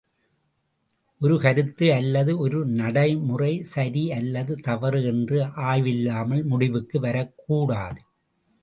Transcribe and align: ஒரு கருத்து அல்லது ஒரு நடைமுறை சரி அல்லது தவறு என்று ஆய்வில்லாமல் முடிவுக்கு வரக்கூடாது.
ஒரு 1.21 1.35
கருத்து 1.39 1.87
அல்லது 1.93 2.31
ஒரு 2.37 2.65
நடைமுறை 2.79 3.51
சரி 3.73 4.11
அல்லது 4.11 4.55
தவறு 4.61 5.01
என்று 5.03 5.39
ஆய்வில்லாமல் 5.69 6.43
முடிவுக்கு 6.43 6.99
வரக்கூடாது. 6.99 8.01